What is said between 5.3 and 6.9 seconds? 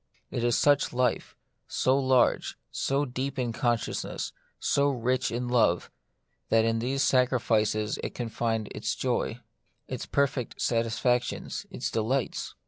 love, that in